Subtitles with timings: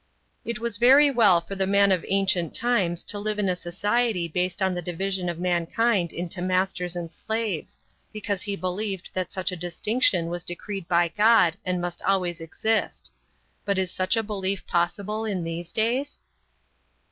[0.43, 4.27] It was very well for the man of ancient times to live in a society
[4.27, 7.77] based on the division of mankind into masters and slaves,
[8.11, 13.11] because he believed that such a distinction was decreed by God and must always exist.
[13.63, 16.17] But is such a belief possible in these days?